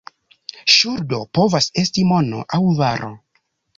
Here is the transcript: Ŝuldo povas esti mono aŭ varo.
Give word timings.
Ŝuldo 0.75 1.19
povas 1.39 1.67
esti 1.83 2.07
mono 2.13 2.41
aŭ 2.59 2.63
varo. 2.81 3.13